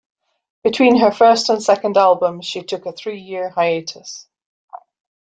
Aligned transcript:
Between 0.63 0.97
her 0.97 1.11
first 1.11 1.47
and 1.51 1.61
second 1.61 1.95
albums, 1.95 2.47
she 2.47 2.63
took 2.63 2.87
a 2.87 2.91
three-year 2.91 3.49
hiatus. 3.49 4.25